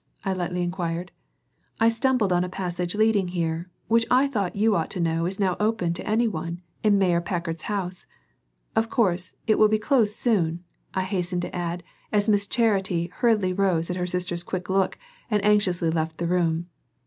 I 0.25 0.33
lightly 0.33 0.63
inquired. 0.63 1.11
"I 1.79 1.89
stumbled 1.89 2.33
on 2.33 2.43
a 2.43 2.49
passage 2.49 2.95
leading 2.95 3.27
here, 3.27 3.69
which 3.87 4.07
I 4.09 4.27
thought 4.27 4.55
you 4.55 4.75
ought 4.75 4.89
to 4.89 4.99
know 4.99 5.27
is 5.27 5.39
now 5.39 5.55
open 5.59 5.93
to 5.93 6.09
any 6.09 6.27
one 6.27 6.63
in 6.81 6.97
Mayor 6.97 7.21
Packard's 7.21 7.61
house. 7.69 8.07
Of 8.75 8.89
course, 8.89 9.35
it 9.45 9.59
will 9.59 9.67
be 9.67 9.77
closed 9.77 10.15
soon," 10.15 10.63
I 10.95 11.03
hastened 11.03 11.43
to 11.43 11.55
add 11.55 11.83
as 12.11 12.27
Miss 12.29 12.47
Charity 12.47 13.11
hurriedly 13.17 13.53
rose 13.53 13.91
at 13.91 13.95
her 13.95 14.07
sister's 14.07 14.41
quick 14.41 14.71
look 14.71 14.97
and 15.29 15.45
anxiously 15.45 15.91
left 15.91 16.17
the 16.17 16.25
room. 16.25 16.65